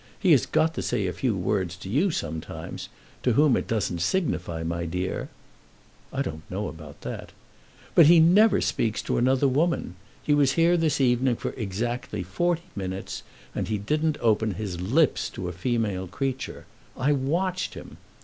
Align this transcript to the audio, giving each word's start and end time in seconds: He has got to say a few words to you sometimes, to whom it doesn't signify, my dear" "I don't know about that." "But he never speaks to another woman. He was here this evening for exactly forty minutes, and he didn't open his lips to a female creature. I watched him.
He 0.19 0.31
has 0.31 0.47
got 0.47 0.73
to 0.73 0.81
say 0.81 1.05
a 1.05 1.13
few 1.13 1.35
words 1.35 1.75
to 1.75 1.87
you 1.87 2.09
sometimes, 2.09 2.89
to 3.21 3.33
whom 3.33 3.55
it 3.55 3.67
doesn't 3.67 4.01
signify, 4.01 4.63
my 4.63 4.87
dear" 4.87 5.29
"I 6.11 6.23
don't 6.23 6.41
know 6.49 6.67
about 6.67 7.01
that." 7.01 7.31
"But 7.93 8.07
he 8.07 8.19
never 8.19 8.61
speaks 8.61 9.03
to 9.03 9.19
another 9.19 9.47
woman. 9.47 9.93
He 10.23 10.33
was 10.33 10.53
here 10.53 10.75
this 10.75 10.99
evening 10.99 11.35
for 11.35 11.51
exactly 11.51 12.23
forty 12.23 12.63
minutes, 12.75 13.21
and 13.53 13.67
he 13.67 13.77
didn't 13.77 14.17
open 14.21 14.55
his 14.55 14.81
lips 14.81 15.29
to 15.29 15.47
a 15.47 15.51
female 15.53 16.07
creature. 16.07 16.65
I 16.97 17.11
watched 17.11 17.75
him. 17.75 17.97